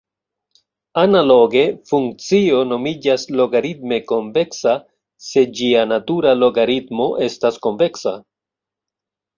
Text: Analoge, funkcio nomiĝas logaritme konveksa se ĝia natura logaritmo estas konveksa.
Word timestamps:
Analoge, 1.01 1.61
funkcio 1.91 2.63
nomiĝas 2.71 3.27
logaritme 3.41 4.01
konveksa 4.13 4.75
se 5.29 5.45
ĝia 5.61 5.85
natura 5.95 6.35
logaritmo 6.47 7.11
estas 7.31 7.65
konveksa. 7.69 8.21